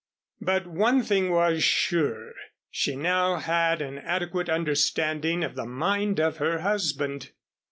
But 0.41 0.65
one 0.65 1.03
thing 1.03 1.29
was 1.29 1.63
sure, 1.63 2.33
she 2.71 2.95
now 2.95 3.35
had 3.35 3.83
an 3.83 3.99
adequate 3.99 4.49
understanding 4.49 5.43
of 5.43 5.53
the 5.53 5.67
mind 5.67 6.19
of 6.19 6.37
her 6.37 6.61
husband. 6.61 7.29